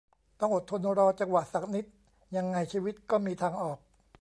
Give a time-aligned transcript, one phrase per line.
[0.39, 1.85] ต้องอดทนรอจังหวะสักนิด
[2.35, 3.77] ยังไงชีวิตก็มีทางออก